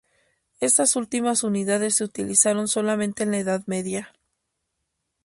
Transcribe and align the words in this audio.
Estas 0.61 0.95
últimas 0.95 1.43
unidades 1.43 1.93
se 1.93 2.03
utilizaron 2.03 2.67
solamente 2.67 3.21
en 3.21 3.29
la 3.29 3.37
Edad 3.37 3.61
Media. 3.67 4.11